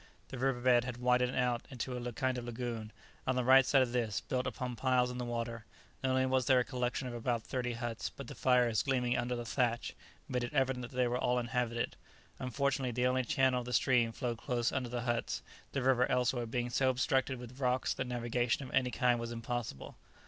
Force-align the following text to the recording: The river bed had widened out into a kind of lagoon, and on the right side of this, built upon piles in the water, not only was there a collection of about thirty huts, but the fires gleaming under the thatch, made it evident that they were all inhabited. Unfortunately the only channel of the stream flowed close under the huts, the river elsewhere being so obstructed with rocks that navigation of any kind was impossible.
The 0.29 0.39
river 0.39 0.61
bed 0.61 0.83
had 0.83 0.97
widened 0.97 1.35
out 1.35 1.67
into 1.69 1.95
a 1.95 2.11
kind 2.13 2.39
of 2.39 2.45
lagoon, 2.45 2.91
and 2.91 2.91
on 3.27 3.35
the 3.35 3.43
right 3.43 3.63
side 3.63 3.83
of 3.83 3.91
this, 3.91 4.19
built 4.19 4.47
upon 4.47 4.75
piles 4.75 5.11
in 5.11 5.19
the 5.19 5.23
water, 5.25 5.63
not 6.03 6.09
only 6.09 6.25
was 6.25 6.47
there 6.47 6.57
a 6.57 6.63
collection 6.63 7.07
of 7.07 7.13
about 7.13 7.43
thirty 7.43 7.73
huts, 7.73 8.09
but 8.09 8.25
the 8.27 8.33
fires 8.33 8.81
gleaming 8.81 9.15
under 9.15 9.35
the 9.35 9.45
thatch, 9.45 9.93
made 10.27 10.43
it 10.43 10.55
evident 10.55 10.89
that 10.89 10.95
they 10.97 11.07
were 11.07 11.19
all 11.19 11.37
inhabited. 11.37 11.97
Unfortunately 12.39 12.89
the 12.89 13.05
only 13.05 13.23
channel 13.23 13.59
of 13.59 13.67
the 13.67 13.73
stream 13.73 14.11
flowed 14.11 14.39
close 14.39 14.71
under 14.71 14.89
the 14.89 15.01
huts, 15.01 15.43
the 15.71 15.83
river 15.83 16.09
elsewhere 16.09 16.47
being 16.47 16.71
so 16.71 16.89
obstructed 16.89 17.37
with 17.37 17.59
rocks 17.59 17.93
that 17.93 18.07
navigation 18.07 18.65
of 18.67 18.73
any 18.73 18.89
kind 18.89 19.19
was 19.19 19.31
impossible. 19.31 19.97